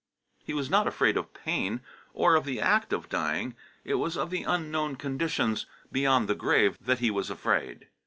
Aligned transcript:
He 0.43 0.55
was 0.55 0.67
not 0.67 0.87
afraid 0.87 1.15
of 1.15 1.31
pain, 1.31 1.81
or 2.15 2.33
of 2.33 2.43
the 2.43 2.59
act 2.59 2.91
of 2.91 3.07
dying; 3.07 3.53
it 3.85 3.93
was 3.99 4.17
of 4.17 4.31
the 4.31 4.41
unknown 4.41 4.95
conditions 4.95 5.67
beyond 5.91 6.27
the 6.27 6.33
grave 6.33 6.75
that 6.83 6.97
he 6.97 7.11
was 7.11 7.29
afraid. 7.29 7.85